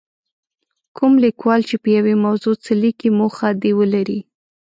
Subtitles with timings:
[0.97, 4.19] کوم لیکوال چې په یوې موضوع څه لیکي موخه دې ولري.